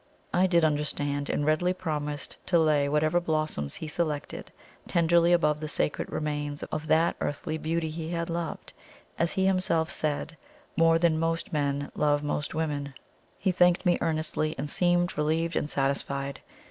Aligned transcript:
I 0.33 0.47
did 0.47 0.63
understand, 0.65 1.29
and 1.29 1.45
readily 1.45 1.73
promised 1.75 2.37
to 2.47 2.57
lay 2.57 2.89
whatever 2.89 3.19
blossoms 3.19 3.75
he 3.75 3.87
selected 3.87 4.51
tenderly 4.87 5.31
above 5.31 5.59
the 5.59 5.67
sacred 5.67 6.11
remains 6.11 6.63
of 6.63 6.87
that 6.87 7.15
earthly 7.21 7.59
beauty 7.59 7.91
he 7.91 8.09
had 8.09 8.27
loved, 8.27 8.73
as 9.19 9.33
he 9.33 9.45
himself 9.45 9.91
said, 9.91 10.35
"more 10.75 10.97
than 10.97 11.19
most 11.19 11.53
men 11.53 11.91
love 11.93 12.23
most 12.23 12.55
women." 12.55 12.95
He 13.37 13.51
thanked 13.51 13.85
me 13.85 13.99
earnestly, 14.01 14.55
and 14.57 14.67
seemed 14.67 15.15
relieved 15.19 15.55
and 15.55 15.69
satisfied. 15.69 16.41